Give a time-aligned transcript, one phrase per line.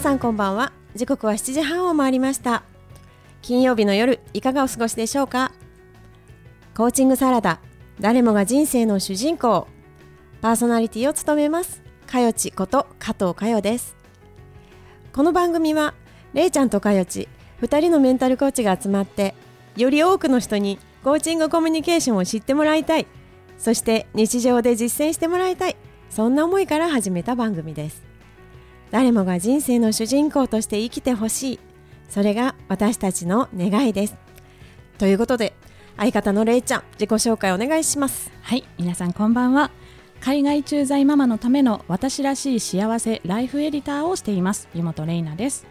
[0.00, 0.72] さんこんばんは。
[0.94, 2.62] 時刻は7時半を回りました。
[3.42, 5.52] 金曜日の夜いかがお過ごしでしょうか？
[6.74, 7.60] コーチングサラダ
[8.00, 9.68] 誰もが人生の主人公
[10.40, 13.94] パーソナリティを務めますかよちこと加藤かよです。
[15.12, 15.92] この番組は
[16.32, 17.28] れいちゃんとかよち
[17.60, 19.34] 2人のメンタルコーチが集まって
[19.76, 23.06] より多くの人にコーチングコミュニケーションを知ってもらいたい。
[23.58, 25.76] そして日常で実践してもらいたい。
[26.08, 28.08] そんな思いから始めた番組です。
[28.90, 31.60] 誰もが人生の主人公として生きてほしい。
[32.08, 34.16] それが私たちの願いです。
[34.98, 35.54] ということで
[35.96, 38.32] 相方のれいちゃん自己紹介お願いします。
[38.42, 39.70] はい皆さんこんばんは。
[40.20, 44.68] 海外駐在ママのための私らしい幸せライフエディターをしています。
[44.74, 45.66] 湯本玲奈です。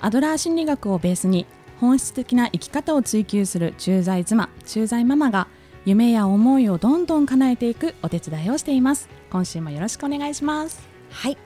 [0.00, 1.46] アドラー心理学をベースに
[1.78, 5.48] 本質的な生き方を追求する駐在妻駐在ママが
[5.86, 9.08] 夢や思いをどんどん叶えていくお手伝いをしています。
[9.30, 10.88] 今週もよろしくお願いします。
[11.10, 11.38] はい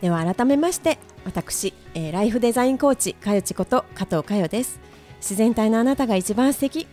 [0.00, 4.78] では改めまして私、えー、ライフデザインコーチかよちこと加藤かよです。
[5.18, 6.86] 自然体のあなたが一番素敵。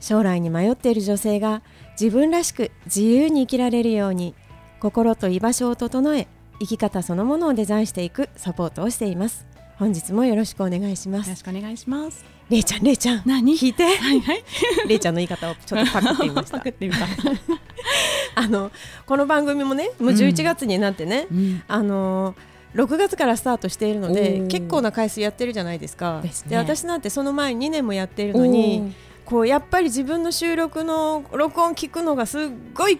[0.00, 1.62] 将来に迷っている女性が
[2.00, 4.34] 自分らしく自由に生きられるように
[4.80, 6.28] 心と居場所を整え
[6.60, 9.46] 生き方そのものをデザインしていくサポートをしています。
[9.76, 11.28] 本日もよろしくお願いします。
[11.28, 12.37] よろしくお願いします。
[12.50, 13.22] れいちゃんれいちゃん。
[13.26, 13.52] 何？
[13.54, 13.84] 聞いて。
[13.84, 14.44] はいはい。
[14.88, 16.62] れいちゃんの言い方をちょっとパクってみました。
[18.34, 18.70] あの
[19.06, 21.62] この番組もねもう11月になってね、うん。
[21.68, 22.34] あの
[22.74, 26.20] 6月からスタートしているので結構な回数やってるじゃないですか。
[26.22, 26.56] ですね。
[26.56, 32.42] 私なんてその前2年もやっているのにこうやっぱり自分の収録の録音聞くのがすっ
[32.74, 32.98] ごい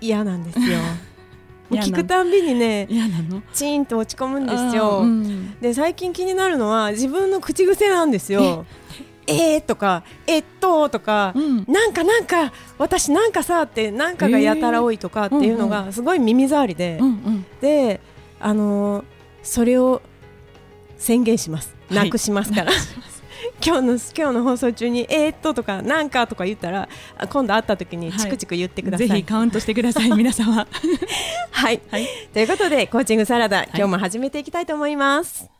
[0.00, 0.78] 嫌なんですよ
[1.70, 2.86] 聞くたんびにね
[3.52, 5.58] チーンと落ち込むんですよ、うん。
[5.60, 8.64] で最近気になるのは自分の口癖なんですよ。
[9.28, 9.56] え？
[9.56, 11.64] ーとかえっととか、うん。
[11.66, 17.46] なんかなんか私なんかさってなんかがやたら多いとかっていうのがすごい耳障りで、うんうん。
[17.60, 18.00] で
[18.38, 19.04] あのー
[19.42, 20.02] それを
[20.98, 21.76] 宣言します。
[21.88, 22.04] はい。
[22.06, 22.72] なくしますから、
[23.64, 30.66] 今日の今日の放送中にえーっととかなんかとか言ったらあ今度会った時にチクチク言ってください、ぜひカウントしてください 皆様。
[31.50, 32.06] はい、はい。
[32.32, 35.44] ということでコーチングサラダ、今日も始めていきたいと思います。
[35.44, 35.55] 太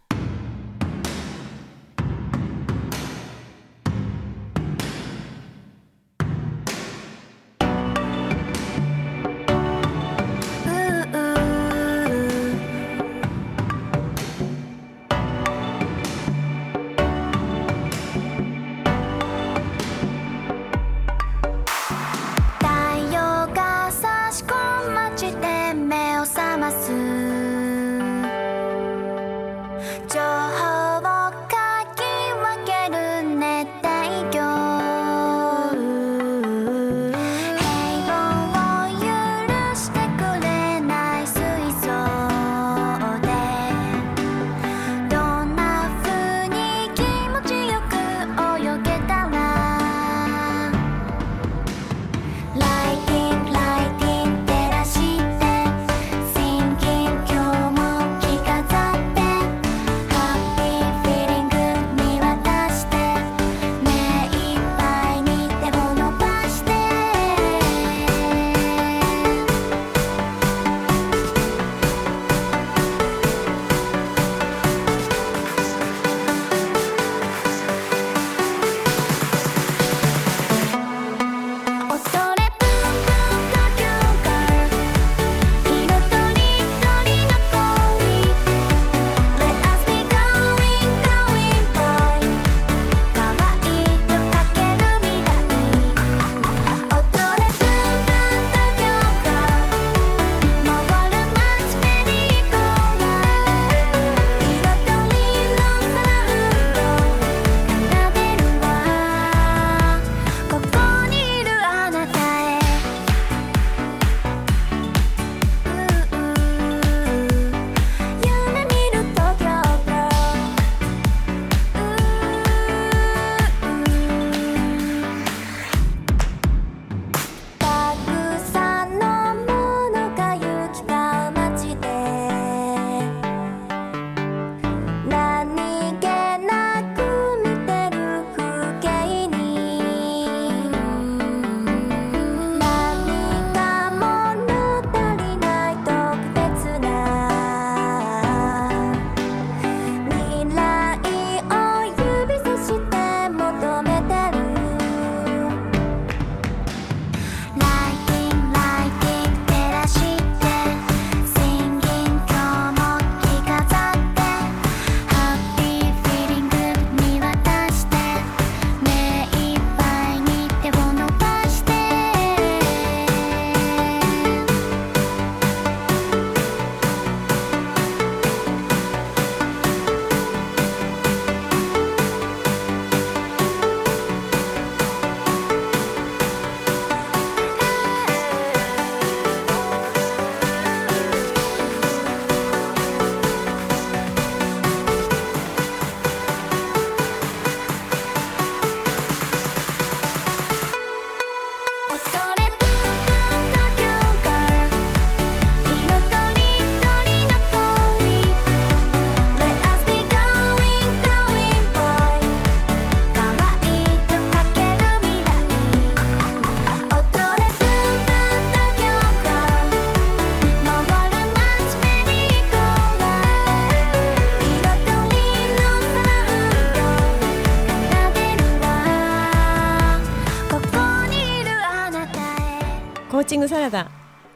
[233.47, 233.91] コーチングサラダ。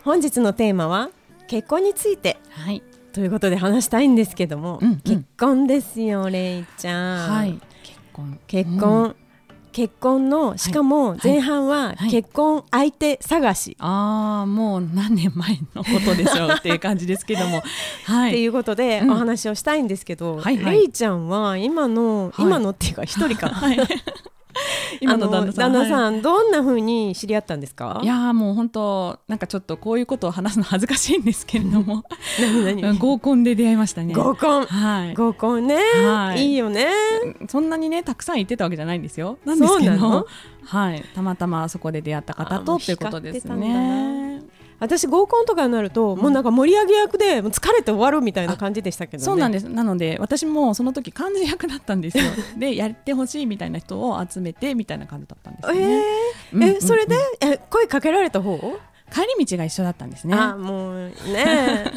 [0.04, 1.10] 本日のテーマは
[1.48, 2.36] 結婚について。
[2.50, 2.80] はい。
[3.12, 5.00] ということで話したいんですけども、うんうん。
[5.00, 7.60] 結婚ですよレイちゃん、はい。
[7.82, 8.40] 結婚。
[8.46, 9.16] 結婚、
[9.72, 12.10] 結婚のしかも前半ははい。
[12.10, 13.76] 結婚相手探し。
[13.80, 17.64] ああもう何年前のことでしょうっていう感じですけども。
[18.06, 18.30] はい。
[18.30, 19.10] っていうことでうん。
[19.10, 20.76] お話をしたいんですけど、はいはい。
[20.76, 22.42] レイちゃんは今の、はい。
[22.42, 23.78] 今のっていうか一人か、はい
[25.00, 25.72] 今の旦那さん。
[25.72, 27.98] 那はさん、どんな風に知り合ったんですか？
[28.02, 32.04] いいやーもう本当なんかちょっとこういうことを話すの恥ずかしいんですけれども。
[32.40, 32.98] 何何？
[32.98, 34.14] 合コンで出会いましたね。
[34.14, 34.66] 合コン？
[34.66, 35.14] はい。
[35.14, 36.46] 合コンね、はい。
[36.50, 36.88] い、いよね。
[37.48, 39.38] そんなにねたくさん行ってたわけじゃないんですよ。
[39.44, 40.26] なんですけど。
[40.64, 41.04] はい。
[41.14, 44.42] たまたまそこで出会った方とっていうことですね
[44.80, 49.24] 私合コンとかになると、もうなんか盛り上げ役で疲れて終わるみたいな感じでしたけどね。
[49.24, 49.68] そうなんです。
[49.68, 52.24] なので私もその時幹事役だったんですよ。
[52.56, 58.58] でやってほしいみたいな人を集めてみたいな感じだったんですよえね、ーうんうんえそれで、え声かけられた方、
[59.12, 60.34] 帰り道が一緒だったんですね。
[60.34, 61.84] あもうね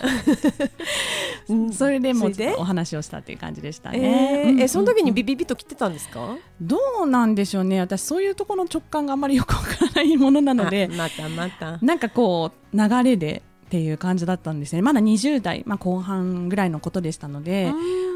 [1.50, 6.36] うんそれでもお話をしたっていう感じでしたえね、うんーえその時にビビビと来てたんですか？
[6.62, 7.80] どうなんでしょうね。
[7.80, 10.90] 私そういうところの直感があまりよくわからないものなので。
[10.92, 11.78] あまたまた。
[11.82, 14.82] なんかこう流れでっていう感じだったんですね。
[14.82, 17.72] まだ20代、まあ、後半ぐらいのことでしたので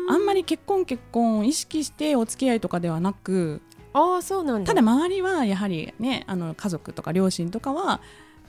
[0.10, 3.62] あんまり結婚結婚を意識してお付き合いとかではなく
[3.94, 4.68] ああそうなんだ。
[4.68, 8.02] ただ周りはやはりねあの家族とか両親とかは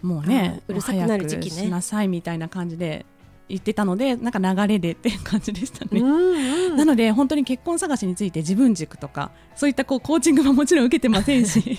[0.02, 1.50] もうねうるさくなる時期ね。
[1.50, 3.06] しなさいみたいな感じで
[3.48, 6.00] 言ってたのでなんか流れでっていう感じでしたね。
[6.00, 6.76] うんうん。
[6.76, 11.78] なので本当に結婚探しについて自分軸とかそういったこうコーチングも もちろん受けてませんし。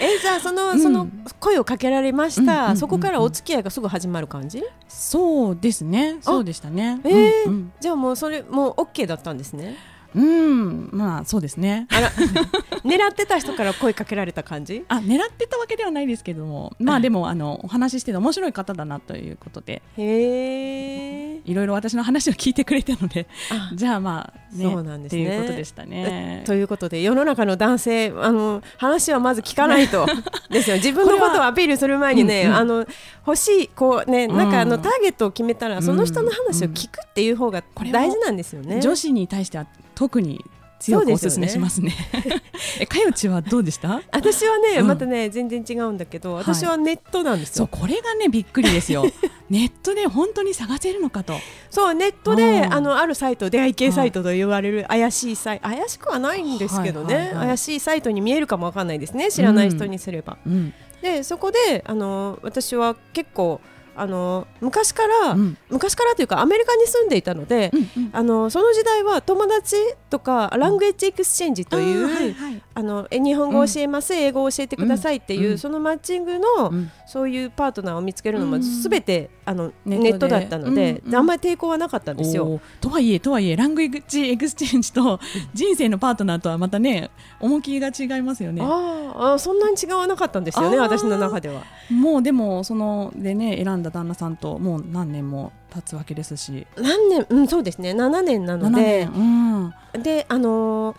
[0.00, 0.80] えじゃあその、うん。
[0.80, 1.08] その
[1.40, 2.76] 声をかけられました、うんうんうんうん。
[2.76, 4.62] そこからお付き合いがすぐ始まる感じ？
[4.88, 6.16] そうですね。
[6.20, 7.00] そうでしたね。
[7.04, 7.48] えー。
[7.48, 9.76] うんじゃあもうそれもう OK だったんですね
[10.14, 11.86] うん、うんまあそうですね。
[12.84, 14.84] 狙ってた人から声かけられた感じ？
[14.88, 16.74] あ狙ってたわけではないですけども。
[16.78, 19.82] まあでもあのお話ししてて面白い方だなということで。
[19.98, 21.40] へえ。
[21.44, 25.24] いろいろ私の話を聞いてくれたのであじゃあまあねそうなんですね。
[25.24, 26.42] っていうことでしたね。
[26.46, 30.06] ということで世の中の男性あの話はまず聞かないと。
[30.50, 30.76] ですよ。
[30.76, 32.56] 自分のことをアピールする前にね、うんうん。
[32.56, 32.86] あの
[33.26, 38.80] 欲しいこうねなんかあの、うんターゲットを決めたらその人の話を聞くっていう方が大事なんですよね。
[38.80, 40.44] 女子に対しては特に
[40.80, 41.92] 強くお勧めしますね。
[42.78, 44.02] えかよちはどうでした？
[44.12, 47.68] 私はね、うんまたね全然違うんだけどはい私はネットなんですそうよ。
[47.70, 49.04] これがねびっくりですよ。
[49.48, 51.34] ネットで本当に探せるのかと。
[51.70, 60.36] そうネットで、うんあのあるサイト出会い系サイトと言われる怪しいサイト、怪しくはないんですけどね、怪しいサイトに見えるかもわかんないですね知らない人にすれば。
[60.46, 60.72] うん
[61.02, 63.60] でそこであの私は結構
[63.96, 65.56] あの昔から、うん。
[65.70, 68.10] 昔からというかアメリカに住んでいたので、うんうん。
[68.12, 69.76] あのその時代は友達
[70.10, 72.62] とか language exchange という、あーはいはい。
[72.76, 75.58] あのえ日本語を教えます、英語を教えてくださいっていう、うん。
[75.58, 76.90] そのマッチングの、うん。
[77.06, 78.62] そういうパートナーを見つけるのもうん。
[78.62, 81.16] すべて、あのネットだったので、うんうん。
[81.16, 82.60] あんまり抵抗はなかったんですよ。
[82.80, 85.20] とはいえとはいえ language exchange と
[85.52, 87.10] 人生のパートナーとはまたね
[87.40, 88.62] 重きが違いますよね。
[88.62, 91.62] あーあーそんなに違わなかったんですよね私の中では。
[91.90, 96.66] もうでもそのでね選んだ旦那さんともう何年も経つわけですし。
[96.76, 100.02] 何年、うん、そうですね7年なの7で年うん。
[100.02, 100.96] であのー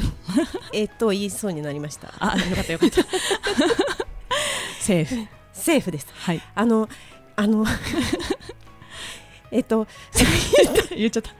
[0.72, 3.02] えっと言いそうになりましたあよかったよかった。
[4.80, 5.28] セーフ。
[5.52, 6.40] セーフですはい。
[6.54, 6.88] あの
[7.36, 7.66] あの
[9.50, 9.86] えっと
[10.96, 11.30] 言っちゃった。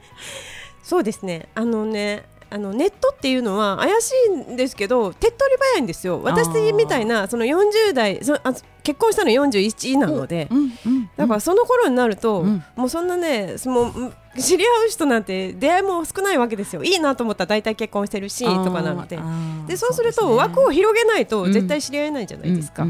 [0.82, 6.20] そうですねあのねあのネットっていうのは怪しいんですけど手っ取り早いんですよ。
[6.22, 8.52] 私みたいなその40代そあ
[8.82, 11.10] 結婚したの41なので、うんうん。
[11.16, 12.64] だからその頃になると、うん。
[12.76, 16.84] もうそんなねそのうん知り合う人なんて出会いも少ないわけですよ。
[16.84, 21.52] いいなと思ったら大体結婚してるしとかなのであーでそうすると枠を広げないとうん。
[21.52, 22.86] 絶対知り合えないじゃないですか、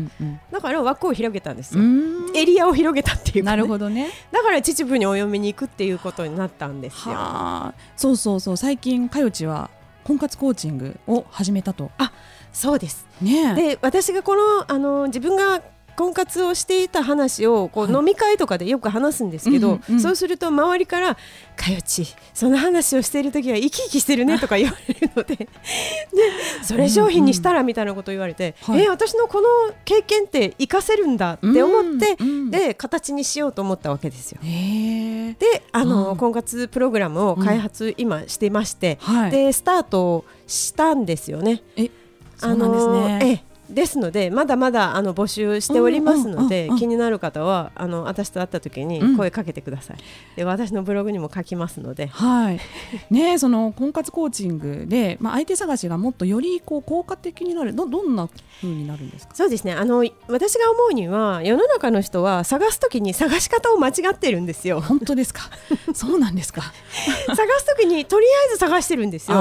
[0.51, 2.37] だから枠を広げたんですうよ、ん。
[2.37, 4.11] エリアを広げたっていうか、なね、るほどね。
[4.31, 7.15] だから秩父にお嫁に行くっていうことになったんですよ。
[7.15, 8.57] はあ、そうそうそう。
[8.57, 9.71] 最近かよちは
[10.05, 11.91] 婚活コーチングを始めたと。
[12.53, 13.07] そうです。
[13.23, 13.55] ねえ。
[13.75, 15.63] で私がこのあの自分が
[15.97, 17.93] 婚活をしていた話をこうはい。
[17.95, 20.01] 飲み会とかでよく話すんですけど、うんうんうん。
[20.01, 21.17] そうすると周りから
[21.57, 25.49] 「かよちその話をしている時は生き生きしてるね」とか言われるので で
[26.63, 29.49] それ商品にしたらみたいなこと言われて「はいえ私のこの
[29.85, 32.51] 経験って活かせるんだ」って思って、うんうん。
[32.51, 34.41] で形にしようと思ったわけですよ。
[34.43, 36.17] であの、うん。
[36.17, 39.31] 婚活プログラムを開発、今してまして、はい。
[39.31, 41.63] でスタートしたんですよね。
[41.77, 41.91] え
[42.37, 49.17] そうなんですね、あのええですのでまだまだあの募集しておりますので、うんうんうんうん気になる方はあの私と会った時にうん。
[49.17, 49.97] 声かけてください、
[50.37, 52.07] で私のブログにも書きますので。
[52.07, 52.61] はい、
[53.11, 58.29] ねその婚活コーチングで、まあ、相手探しがもっとよりこう効果的になるどどんな
[58.63, 59.35] 風になるんですか？
[59.35, 59.73] そうですね。
[59.75, 64.81] あの私が思うには世の中の人は探す時に探し方を間違ってるんですよ。
[64.81, 65.43] 本当ですか？
[65.95, 66.63] そうなんですか？
[67.27, 69.37] 探す時にとりあえず探してるんですよ。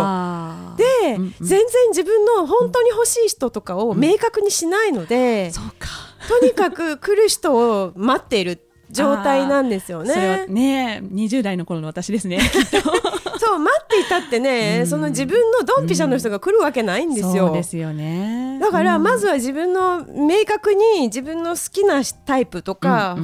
[0.78, 1.36] で、うんうん。
[1.40, 5.52] 全然自分の本当に欲しい人とかを明確にしないので、
[6.28, 8.62] とにかく来る人を待っている
[8.92, 11.00] 状態なんですよそれはね。
[11.00, 12.40] ね20代の頃の私ですね
[13.40, 14.88] そう待っていたってね、うん。
[14.88, 17.48] その自分のドンピシャの人が来るわけないんですよ。
[17.48, 18.60] そうですよね。
[18.60, 19.04] だからうん。
[19.04, 23.24] まずは自分の明確に自分の好きなタイプとかうんうんうん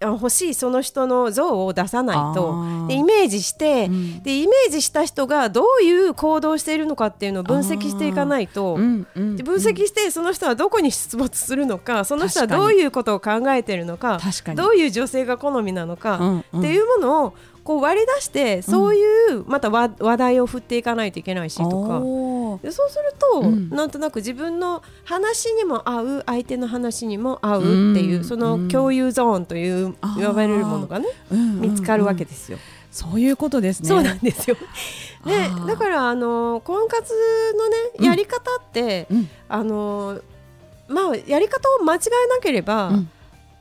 [0.00, 2.86] 欲しい、その人の像を出さないと。
[2.86, 4.22] でイメージして、うん。
[4.22, 8.74] でイメージした人がどういう行動をしているのかっていうのを分析していかないと。
[8.74, 14.18] うんうんで分析してその人はどこに出没するのかその人はどういうことを考えているのか
[14.54, 17.34] どういう女性が好みなのか、っていうものを
[17.66, 19.02] こう割り出してそうい
[19.34, 22.00] うまた話話題を振っていかないといけないしとか。
[22.62, 23.70] でそうすると、うん。
[23.70, 27.68] なんとなく自分の話にも合う相手の話にも合うって
[28.02, 28.24] いう、うん。
[28.24, 31.38] その共有ゾーンという呼ばれるものがねうん。
[31.38, 31.50] うん。
[31.54, 31.60] うん。
[31.60, 32.58] 見つかるわけですよ。
[32.92, 33.88] そういうことですね。
[33.88, 34.56] そうなんですよ。
[35.24, 35.66] であー。
[35.66, 37.12] だからあの婚活
[37.58, 38.04] のねうん。
[38.04, 39.28] やり方って、うん。
[39.48, 40.20] あの
[40.86, 43.10] まあやり方を間違えなければ、うん。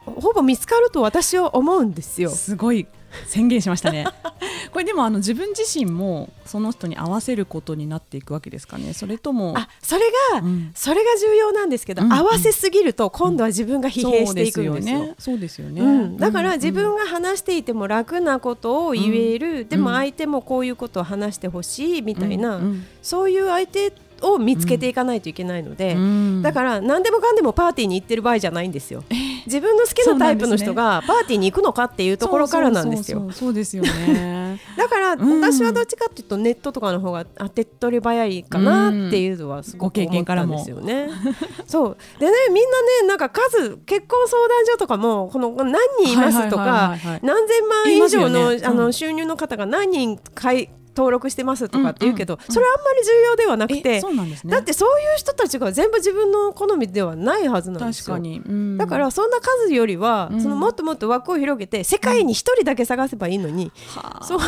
[0.05, 2.29] ほぼ見つかると私は思うんですよ。
[2.29, 2.87] すごい
[3.27, 4.05] 宣言しましたね。
[4.71, 8.93] これでもあの自分自身もその人に合わせることになっていくわけですかね。
[8.93, 10.01] それともあそれ
[10.33, 10.71] が、うん。
[10.75, 14.99] それが重要なんですけど、うん合わせすぎると今度は自分が疲弊していくんですよ。
[14.99, 15.15] ね。
[15.17, 16.73] そうですよね、うん、だから自うん。
[16.73, 19.95] 分が話していても楽なことを言える、でもうん。
[19.95, 26.41] 相手もこういうことを話してほしいみたいな、うんそういう相手を見つけていかないといけないので、うん。
[26.41, 29.03] だから何でもかんでもパーティーに行ってる場合じゃないんですよ。
[29.45, 33.31] 自分の好きなタイプの人がパーティーに行くのかっていうところからなんですよ。
[33.31, 34.59] そうですよね。
[34.77, 35.41] だからん。
[35.41, 41.09] 私はどっちかっていうとネットとかの方が当てっ取り早いかなっていうのはすごく思ったんですよね。
[41.67, 41.97] そう。
[42.19, 52.45] でねみんなねなんか数結婚相談所とかもこの何人いますとはいか何千万以上の,、あの収入の方が何人買い登録してますとかって言うけど、うんうん。
[52.47, 54.51] うんそれあんまり重要ではなくえて、そうなんですね。
[54.51, 58.15] だってそういう人たちが全部自分の好みではないはずなんですよ。
[58.15, 58.77] 確かに、うん。
[58.77, 60.41] だからそんな数よりは、うん。
[60.41, 64.25] そのもっともっと枠を広げて世界に一人だけ探せばいいのに、はあ。
[64.25, 64.39] そう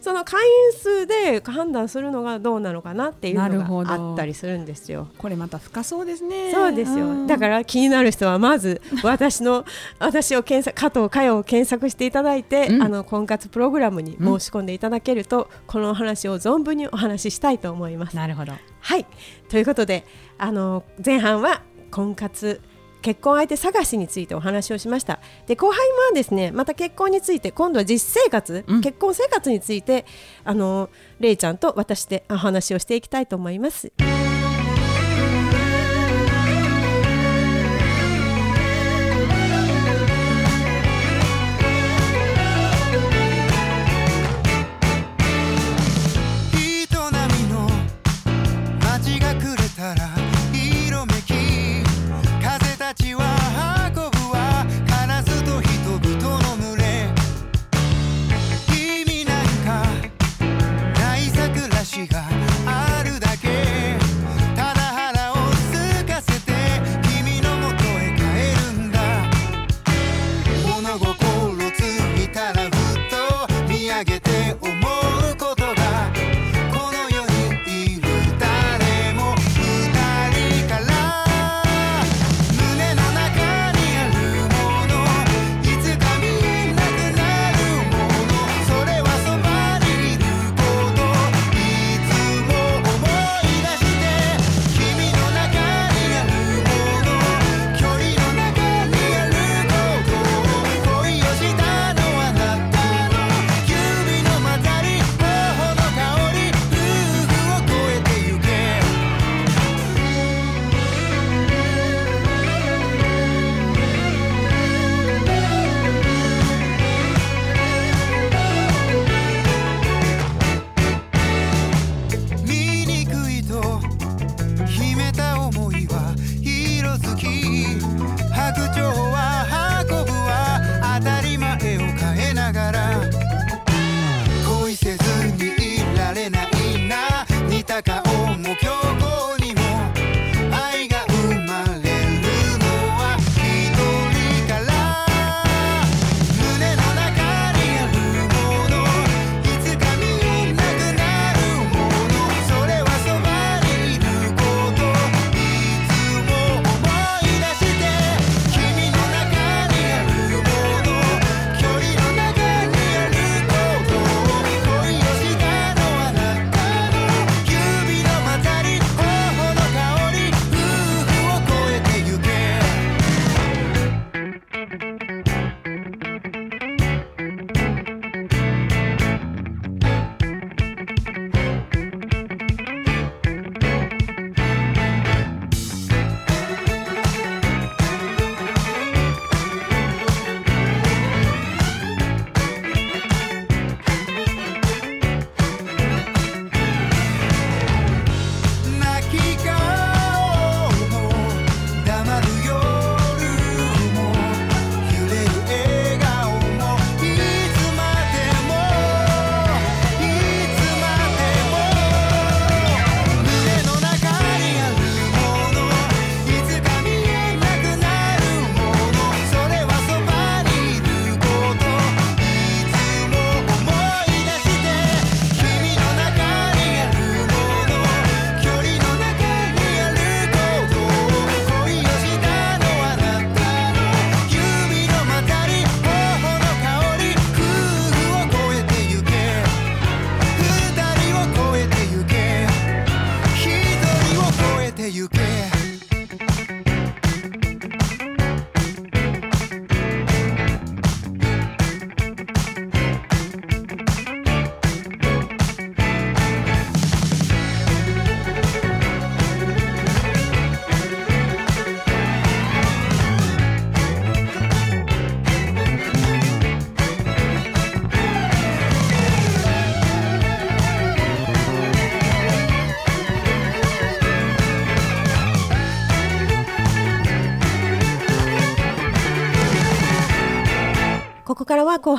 [0.00, 5.08] その会員数で判断するのがどうなのかなっていうのがあったりするんですよ。
[5.18, 6.52] これまた深そうですね。
[6.52, 7.26] そうですよ、ん。
[7.26, 9.64] だから気になる人はまず 私の
[9.98, 12.82] 私を検索加藤佳代を検索していただいて、うん。
[12.82, 18.16] あの婚活プログラムに申し込んでいただけると、このお話を存分にお話ししたいと思います。
[18.16, 18.52] なるほど。
[18.80, 19.06] はい。
[19.48, 20.04] ということで
[20.38, 22.60] あの前半は婚活
[23.02, 25.20] 結婚相手探しについてお話をしました。
[25.46, 28.80] で後半はですねまた結婚について今度は実生活、うん。
[28.80, 30.04] 結婚生活について
[30.44, 33.92] あのれいちゃんと私でお話をしていきたいと思います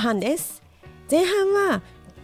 [0.02, 0.62] 半です。
[1.10, 1.82] 前半は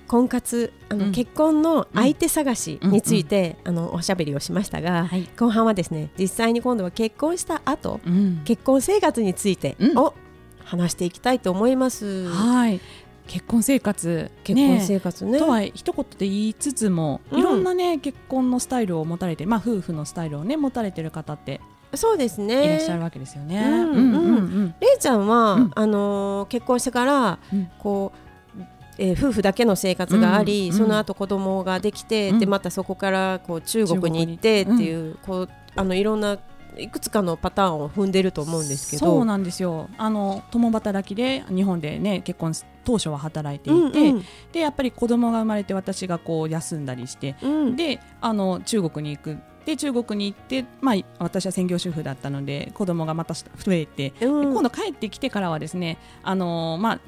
[0.07, 1.11] 婚活あの、うん。
[1.11, 5.29] 結婚の相手探しについて、あのおしゃべりをしましたが、はい。
[5.37, 8.41] 後半はですね実際に今度は結婚した後うん。
[8.45, 9.97] 結婚生活についてうん。
[9.97, 10.15] を
[10.63, 12.81] 話していきたいと思います、はい。
[13.27, 15.37] 結婚生活結婚ね生活ね。
[15.37, 17.39] とは一言で言いつつも、うん。
[17.39, 21.61] いろんなね結婚のスタイルを持たれて、まあ夫婦のスタイルをね持たれてる方って
[21.93, 22.65] そうですね。
[22.65, 23.61] いらっしゃるわけですよね。
[23.61, 24.75] うんうんうん。
[24.79, 25.71] れいちゃんは、うん。
[25.73, 27.69] あのー結婚してから、うん。
[27.79, 28.11] こ
[28.57, 28.61] う
[28.97, 32.39] えー夫婦だけの生活があり、うんその後子供ができて、うん。
[32.39, 34.63] でまたそこからこう中国に行って。
[34.63, 36.37] っていう,、こうあのいろんな
[36.77, 39.05] いくつかのパターンを踏んでると思うんですけど。
[39.05, 39.89] そうなんですよ。
[39.97, 44.25] あの共働きで日本でね結婚当初は働いていて、うんうん。
[44.51, 47.75] でやっぱり子供が生まれて私がこう休んだりして、うん。
[47.75, 54.53] であの中国に行くで中国に行って、まあ、私は専業主婦だったので子供がまた増えて、でうん。
[54.53, 56.99] 今度帰ってきてからはですねあの、まあ、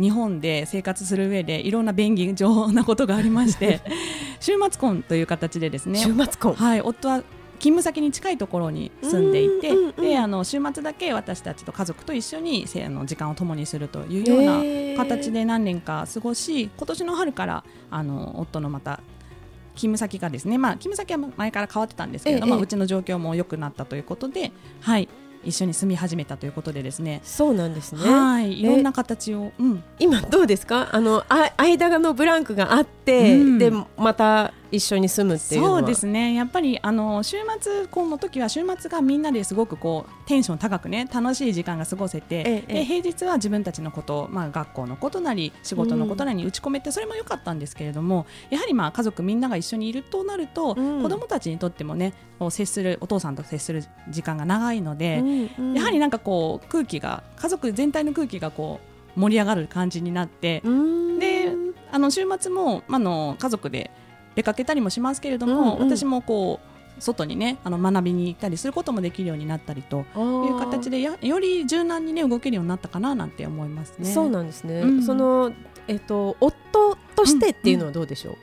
[0.00, 3.82] 日本で生活する上でいろんな便宜上なことがありまして
[4.40, 7.22] 週末婚という形でですね週末婚、はい、夫は
[7.58, 19.00] 勤務先に近いところに住んでいて、うんうんうんであの週末だけ私たちと家族と一緒にせあの時間を共にするというような形で何年か過ごし今年の春からあの夫のまた
[19.76, 25.08] 勤務先がですね、まあ、勤務先は前から変わってたんですけれども、ええうちの状況も良くなったということで、はい、
[25.44, 27.20] 一緒に住み始めたということでですね。
[27.22, 28.00] そうなんですね。
[28.00, 30.88] はい、いろんな形を、うん、今どうですか？
[30.92, 33.58] あのあ間のブランクがあって、うん。
[33.58, 35.78] でまた一緒に住むっていうのは。
[35.80, 36.34] そうですね。
[36.34, 42.84] やっぱりあの週末婚の時は週末がみんなですごくこうテンション高くね楽しい時間が過ごせて、ええ。
[42.84, 51.02] 平日は自分たちのこと、まあ、学校のことなり仕事のことなりに打ち込めて、それも良かったんですけれどもやはりまあ家族みんなが一緒にいるとなると、うん。
[51.02, 55.74] 子どもたちにとってもねこう接するお父さんと接する時間が長いので、うんうん。
[55.74, 58.80] やはりなんかこう空気が家族全体の空気がこ
[59.16, 61.18] う盛り上がる感じになって、うん。
[61.18, 61.52] で
[61.92, 63.90] あの週末も、まあ、の家族で
[64.36, 65.90] 出かけたりもしますけれども、うんうん。
[65.90, 66.60] 私もこ
[66.98, 70.02] う外にねあの学びに行ったりすることもできるようになったりとい
[70.50, 74.10] う形でやより柔軟にね動けるようになったかななんて思いますね。
[74.10, 75.02] そうなんですね、うん。
[75.02, 75.52] その
[75.88, 78.36] えっと夫としてっていうのはどうでしょう、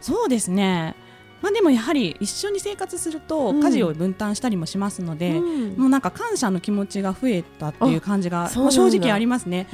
[0.00, 0.96] そうですね
[1.44, 3.62] まあ、でもやはり一緒に生活するとうん。
[3.62, 5.76] 家事を分担したりもしますので、うん。
[5.76, 9.66] もうなんか感謝の気持ちが増えたっていう感じがまあ正直ありますね。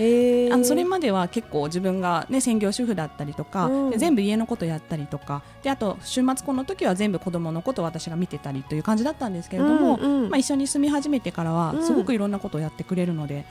[0.50, 3.90] あのそれまでは結構自分が、ね、専業主婦だったりとか、うん。
[3.90, 10.30] で全部家のことやったりとかであと週末婚の時は全部子供のことを私が見てたりという感じだったんですけれども、うんうん。
[10.30, 11.86] まあ、一緒に住み始めてからはうん。
[11.86, 13.44] すごくいろんなことをやってくれるので、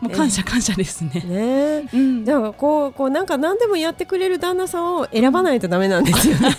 [0.00, 1.20] もう感謝感謝ですね。
[1.24, 6.56] ねうんだからこうこうなんか何でもやってくれる旦那さんを選ばないとダメなんですよね。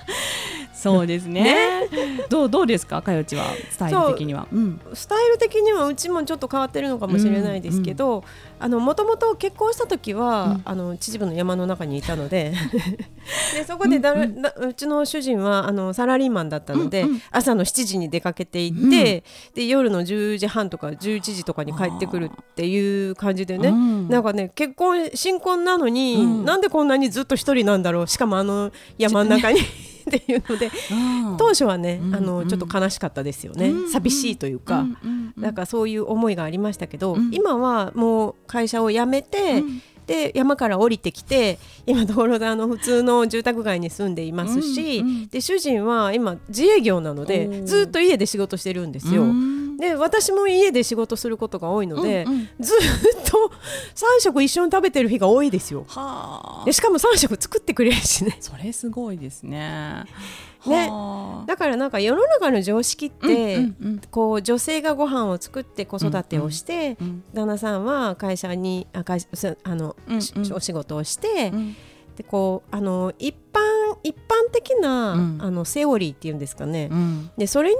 [0.80, 1.88] そうですね。
[2.30, 3.02] どうどうですか？
[3.02, 4.48] かよちはスタイル的には。
[4.50, 4.58] う。
[4.58, 4.80] ん。
[4.94, 8.24] スタイル的にはうちもちょっと変わってるのかもしれないですけど、
[8.58, 10.62] あのもともと結婚した時は、うん。
[10.64, 12.54] あの秩父の山の中にいたので
[13.54, 17.22] でそこでだ、うんだうちの主人はあのサラリーマンだったので、うんうん。
[17.30, 19.22] 朝の7時に出かけて行って、
[19.54, 24.08] で夜の10時半とか11時とかに帰ってくるっていう感じでね、うん。
[24.08, 26.44] なんかね結婚新婚なのに、うん。
[26.46, 28.08] なんでこんなにずっと一人なんだろう。
[28.08, 29.60] しかもあの山の中に
[30.16, 31.36] っていうのでうん。
[31.36, 34.84] 当初はね、うんあのちょっと悲しかったですよね、うん寂しいというか、
[35.36, 37.30] なんかそういう思いがありましたけど、うん。
[37.32, 39.82] 今はもう会社を辞めて、うん。
[40.06, 49.24] で山から降りてきて今道路であの普通の住宅街に住んでいますし、で主人は今自営業なのでずっと家で仕事してるんですよ。
[49.80, 52.48] うんで私も家で仕事することが多いので、うんうん。
[52.60, 52.78] ずっ
[53.24, 53.50] と
[53.94, 55.84] 3食一緒に食べてる日が多いですよ。
[55.88, 56.64] はあ。
[56.66, 58.36] でしかも3食作ってくれるしね。
[58.40, 60.04] それすごいですね。
[60.66, 60.88] ね。
[60.88, 61.46] はあ。
[61.46, 70.22] だからなんか世の中の常識って、うんうんこう女性がご飯を作って子育てをして、うん旦那さんは会社にあ会社あの、うんうん。
[70.22, 71.76] しお仕事をして、うん。
[72.16, 73.60] でこうあの一般
[74.02, 75.38] 一般的な、うん。
[75.40, 77.30] あのセオリーっていうんですかね、うん。
[77.38, 77.76] でそれに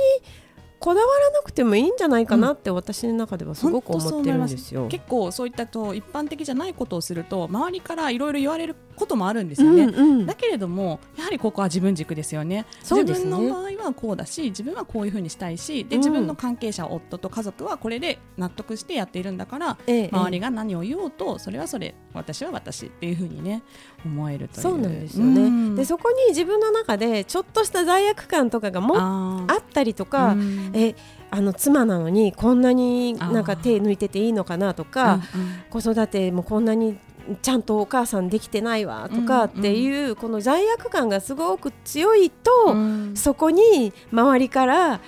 [0.80, 4.74] こだわらなくてもいいんじゃないかなって私の中ではすごく思ってるん思いますです。
[4.74, 4.88] よ。
[4.88, 9.84] 結構そういったと一般的じゃないことをすると周りからいろいろ言われることもあるんですよね。
[9.84, 12.56] うんうんだけれどもやはりここは自分軸ですよね。
[12.56, 12.66] ね。
[13.02, 16.00] 自分の場合はこうだし自分はこういうふうにしたいしでうん。
[16.00, 20.10] 自分の関係者、夫と家族はこれで納得してやっているんだからええ。
[20.10, 23.62] 周りが何を言おうとそれはそれ私は私っていうふうにね
[24.04, 24.62] 思えるという。
[24.62, 25.76] そうなんですよね、うん。
[25.76, 30.70] でそこに自分の中でちょっとした罪悪感とかがもああったりとか、うん。
[30.74, 30.94] え
[31.30, 35.50] あの妻なのにこんなになんか手抜いてていいのかなとか、うんうん。
[35.70, 36.98] 子育てもこんなに
[37.42, 43.12] ちゃんとお母さんできてないわとかっていう、この罪悪感がすごく強いと、うん。
[43.14, 45.00] そこに周りから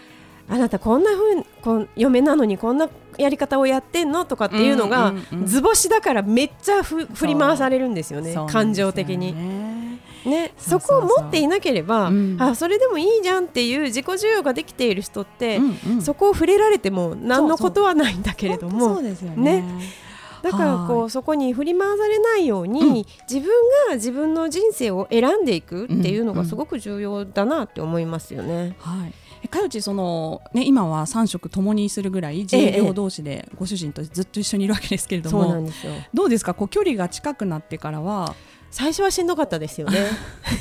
[0.49, 9.35] あなたこんな風にこん嫁なのにこんなやり方をやってんのとかっていうのが、うんうんうん図星だからめっちゃふ振り回されるんですよね感情的に。
[9.35, 9.83] ね。
[10.25, 12.37] ね、そこを持っていなければ、うん。
[12.41, 16.03] あそれでもいいじゃんっていう自己需要ができている人って、うんうん。
[16.03, 18.95] そこを触れられても何のことはないんだけれども。
[18.95, 19.65] そうですよね。
[20.43, 22.95] だからこはうそこに振り回されないように、うん。
[23.29, 23.51] 自分
[23.89, 28.77] が自分の人生を選んでいくっていうのうんうんがすごく重要だなって思いますよね。
[28.79, 29.09] はい。
[29.09, 35.55] えかよちその、ね、今は3食ともにするぐらい自営業同士でご主人とずっと一緒にいるわけですけれども。
[35.55, 35.93] んですよ。
[36.15, 36.55] どうですか？
[36.55, 38.35] こう距離が近くなってからは
[38.73, 40.07] 最初はしんどかったですよね。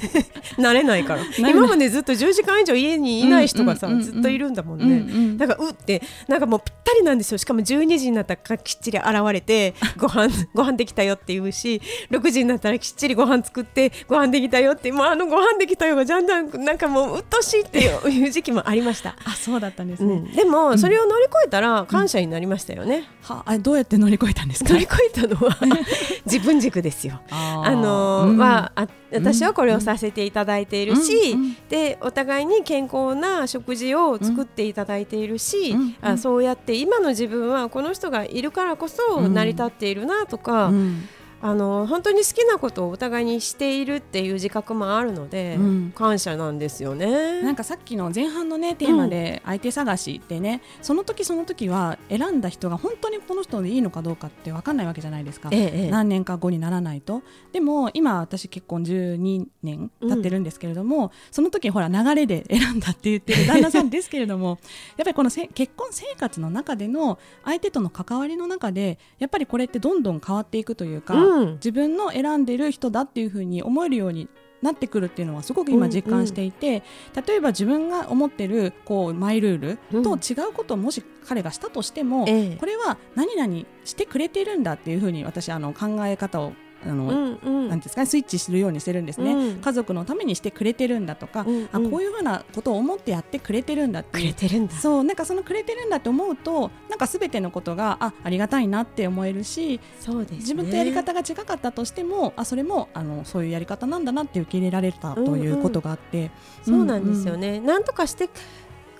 [0.59, 1.23] 慣れないから。
[1.37, 4.93] 今までずっと10時間以上家にいない人がさ、ずっといるんだもんね、うんう
[5.29, 7.37] んだからうってなんかもうぴったりなんですよ。
[7.37, 24.73] しかも12時になったらきっちり現れて ご飯ご飯できたよって言うし6時になったらきっちりご飯作ってご飯できたよってもうあのご飯できたよがじゃんじゃんなんかもううっとうしいっていう時期もありました、あそうだったんですね、うん、でもそれを乗り越えたら感謝になりましたよね、はあどうやって乗り越えたんですか？
[24.73, 25.57] 乗り越えたのは
[26.25, 27.21] 自分軸ですよ。
[27.29, 31.35] ああはあ私はこれをさせていただいているし、
[31.69, 35.95] でお互いに健康な食事を作っていただいているし、うん。
[36.01, 39.33] あそうやって今の自分はこの人がいるからこそうん。
[39.33, 41.07] 成り立っているなとか、うん
[41.41, 45.91] あの本当に好きなことをお互いにしているっていう自覚もあるので、うん。
[45.95, 47.41] 感謝なんですよね。
[47.41, 55.89] なんかさっきの前半のねテーマで相手探しってね、その時その時は選んだ人が本当にこの人でいいのかどうかって分かんないわけじゃないですか、ええええ。
[55.89, 57.23] 何年か後にならないと。
[57.51, 64.59] でも今私結婚12年経ってるんですけれども、その時ほら流れで選んだって言ってる旦那さんですけれども
[64.97, 71.53] やっぱりこのせ結婚生活の中での相手との関わりの中でやっぱりこれってどんどん変わっていくというか、うん。
[71.53, 74.29] 自分の選んでる人だっていうふうに思えるように
[74.61, 76.83] なってくるっていうのはすごく今実感していて、
[77.25, 82.57] 例えば自分が思ってるこうマイルールと違うことをもし彼がしたとしても、ええ。
[82.57, 86.53] これは何々してくれてるんだっていうふうに私あの考え方を
[86.85, 87.69] あの、うんうん。
[87.69, 89.61] なんですかねスイッチするようにしてるんですね、うん。
[89.61, 91.69] 家族のためにしてくれてるんだとか、うんうん。
[91.71, 94.73] あこういうふうなことを思ってやってくれてるんだってくれてるんだ。
[94.75, 100.37] そうなんかそのくれてるんだって思うとなんかすべてのことがあありがたいなって思えるしそうですね。
[100.37, 106.31] 自分とやり方が違かったとしてもあそれもあのそういうやり方なんだなって受け入れられたということがあって、
[106.63, 108.29] そうなんですよね、なんとかして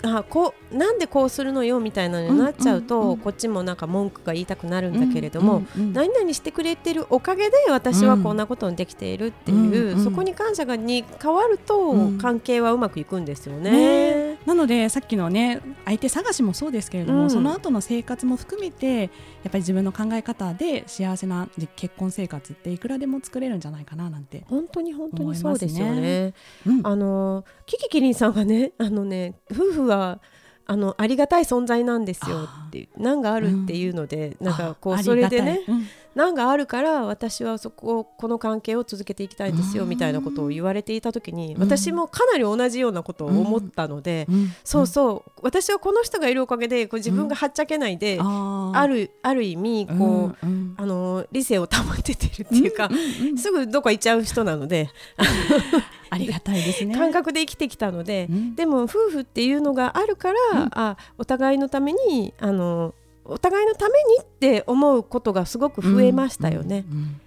[0.04, 12.18] あこうなんでこうするのよみたいなのになっちゃうと、こっちもなんか文句が言いたくなるんだけれども、何々してくれてるおかげで私はこんなことにできているっていう、そこに感謝がに変わると、うん。
[12.18, 13.72] 関係はうまくいくんですよね。
[13.72, 17.30] ねなのでさっきのね相手探しもそうですけれども、うん。
[17.30, 19.10] その後の生活も含めてやっ
[19.46, 26.34] ぱり自分の考え方で幸せな結婚生活っていくらでも作れるんじゃないかななんて、本当に本当にそうですよね。
[26.66, 26.82] うん。
[26.88, 30.20] あのキキキリンさんがねあのね夫婦は
[30.66, 39.90] あのありがたい存在なんですよっていう難があるっていうので、なんかこあうそれでねうん難があるから私はそこをこの関係を続けていきたいんですようん。
[39.90, 41.62] みたいなことを言われていた時にうん。
[41.62, 44.50] 私もかなり同じようなことを思ったので、うん。
[44.64, 45.32] そうそう。
[45.42, 50.46] 私はこの人がいるおかげでこう自分がはっちゃけないで、ああるある意味こう、
[50.78, 52.90] あの理性を保ててるっていうか、
[53.38, 54.90] すぐどっか行っちゃう人なので、
[56.10, 56.94] ありがたいですね。
[56.96, 58.56] 感覚で生きてきたので、うん。
[58.56, 60.70] でも夫婦っていうのがあるから、うん。
[60.74, 62.94] あお互いのためにあの
[63.26, 66.86] お互いのためにって思うことがすごく増えましたよね。
[66.90, 67.22] うんうん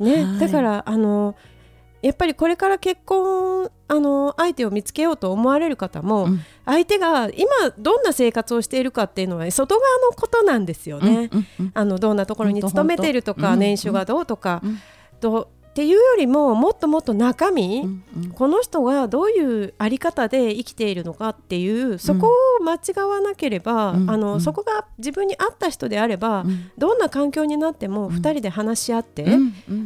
[0.00, 0.38] ね、はい。
[0.38, 1.36] だからあの
[2.02, 6.40] やっぱりこれから結婚あの相手を見つけようと思われる方も、うん。
[6.64, 11.28] 相手が今どんな生活をしているかっていうのは外側のことなんですよね。
[11.32, 14.78] うんうんあのどんなところに勤めているとか年収がどうとか、うん。
[15.20, 18.30] どうっていうよりももっともっと中身、うんうん。
[18.30, 22.28] この人がどういうあり方で生きているのかっていうそこ
[22.60, 24.10] を間違わなければ、うん。
[24.10, 24.40] あのうん。
[24.40, 26.70] そこが自分に合った人であれば、うん。
[26.76, 28.16] どんな環境になってもうん。
[28.16, 29.26] 2人で話し合って、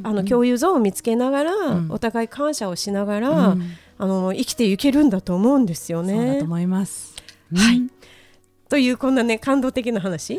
[0.03, 1.91] あの共有ゾーンを見つけながら、うん。
[1.91, 3.63] お互い感謝をしながら、うん。
[3.99, 6.15] あの生きていけるんだと思うんですよね。
[6.15, 6.45] そうだと。
[6.45, 7.15] 思います。
[7.55, 7.77] はい。
[7.77, 7.91] うん
[8.69, 10.37] というこんなね感動的な話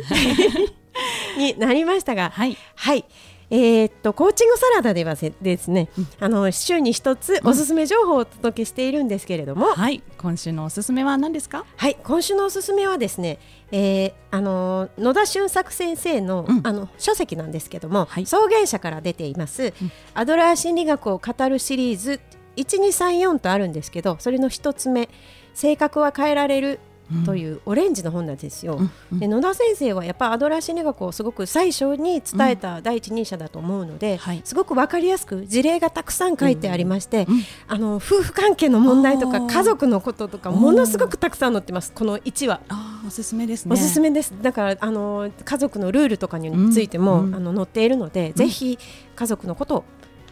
[1.38, 2.58] になりましたが、はい。
[2.76, 3.06] はい。
[3.50, 10.02] えーっとコーチングサラダではせですね、あの週に一つおすすめ情報をお届けしているんですけれども、はい。
[10.18, 11.66] 今週のおすすめは何ですか？
[11.76, 13.40] はい、今週のおすすめはですね、
[13.72, 16.62] えーあの野田俊作先生の,、うん。
[16.64, 18.26] あの書籍なんですけども、はい。
[18.26, 19.74] 草原社から出ています、
[20.14, 22.20] アドラー心理学を語るシリーズ
[22.58, 25.10] 1234とあるんですけどそれの一つ目
[25.54, 26.80] 性格は変えられる
[27.26, 28.76] というオレンジの本なんですよ。
[28.76, 42.62] うんうんで野田先生はやっぱアドラー心理学をすごく最初に伝えた第一人者だと思うので、はいすごく分かりやすく事例がたくさん書いてありまして、うんあの夫婦関係の問題とか家族のこととかものすごくたくさん載ってますこの1話。
[43.06, 44.34] おすすめですねおすすめです。
[44.42, 48.80] だからあの家族のルールとかについても、うんうんあの載っているので、ぜひ
[49.16, 49.84] 家族のこと、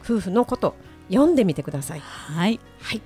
[0.04, 0.76] 夫婦のこと
[1.10, 2.00] 読んでみてください。
[2.00, 3.02] はいはい。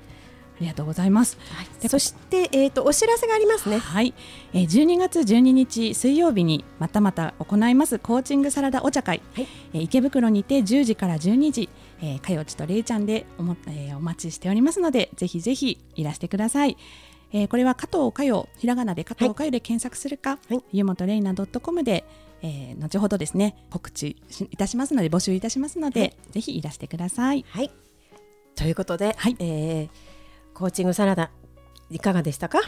[0.58, 1.38] ありがとうございます。
[1.82, 3.78] でそしてえっ、とお知らせがありますね。
[3.78, 4.14] はい、
[4.54, 9.48] えー、12月12日水曜日にまたまた行いますコーチングサラダお茶会、はい。
[9.74, 11.70] えー池袋にて10時から12時、
[12.02, 16.76] えー、かよちとれいちゃんでおも、えーお待ちしておりますのでぜひぜひいらしてください。
[17.32, 20.64] えーこれは加藤かよひらがなで加藤かよで検索するか、はい。
[20.72, 22.04] ゆもとれいな .com で、
[22.42, 26.16] えー後ほどですね告知しいたしますので募集いたしますので、はい。
[26.32, 27.46] ぜひいらしてください。
[27.48, 27.70] はい。
[28.56, 29.36] ということで、はい。
[29.40, 30.17] えー
[30.58, 31.30] コーチングサラダ
[31.92, 32.60] いかがでしたか？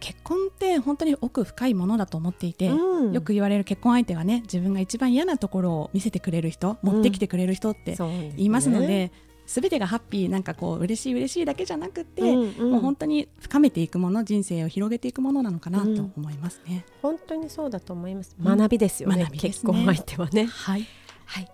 [0.00, 9.12] 結婚って本当に奥深いものだと思っていて、うんよく言われる結婚相手はね自分が一番嫌なところを見せてくれる人持ってきてくれる人って言いますので、
[9.46, 16.86] 全てがハッピーなんかこう嬉しい嬉しいだけじゃなくて、うんうんもう本当に深めていくもの人生を広げていくものなのかなと思いますね。
[17.02, 18.34] 本当にそうだと思います。
[18.38, 19.24] うん学びですよね。
[19.24, 20.46] 学びですね結婚相手はね。
[20.46, 20.86] はい、
[21.26, 21.48] はい。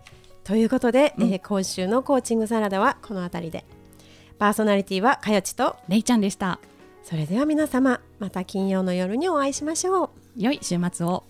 [0.44, 3.64] ということで、うんえー今週のコーチングサラダはこの辺りで。
[4.42, 5.76] パーソナリティはかよちと。
[5.86, 6.58] れいちゃんでした。
[7.04, 10.10] それでは皆様また金曜の夜にお会いしましょう。
[10.36, 11.22] 良い週末を。